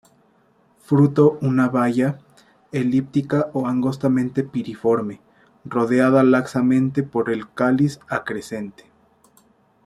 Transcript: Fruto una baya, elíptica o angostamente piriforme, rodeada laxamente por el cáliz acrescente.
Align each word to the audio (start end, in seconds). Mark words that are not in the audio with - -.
Fruto 0.79 1.37
una 1.43 1.69
baya, 1.69 2.17
elíptica 2.71 3.51
o 3.53 3.67
angostamente 3.67 4.43
piriforme, 4.43 5.21
rodeada 5.63 6.23
laxamente 6.23 7.03
por 7.03 7.29
el 7.29 7.47
cáliz 7.53 7.99
acrescente. 8.09 8.85